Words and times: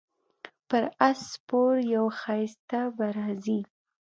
پر 0.69 0.83
اس 1.09 1.17
سپور 1.33 1.73
یو 1.95 2.05
ښایسته 2.19 2.79
به 2.95 3.07
راځي 3.17 3.59